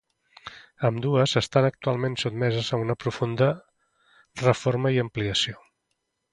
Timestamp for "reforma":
4.45-4.97